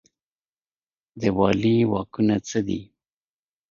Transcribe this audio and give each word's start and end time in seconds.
د 1.19 1.21
والي 1.37 1.77
واکونه 1.91 2.35
څه 2.47 2.59
دي؟ 2.67 2.81